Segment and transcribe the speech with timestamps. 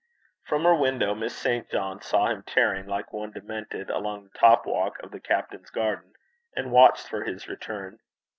[0.47, 1.69] From her window Miss St.
[1.69, 6.13] John saw him tearing like one demented along the top walk of the captain's garden,
[6.55, 7.99] and watched for his return.